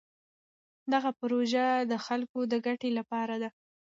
دغه 0.93 1.09
پروژه 1.19 1.65
د 1.91 1.93
خلکو 2.05 2.39
د 2.51 2.53
ګټې 2.65 2.89
لپاره 2.97 3.35
ده. 3.41 3.49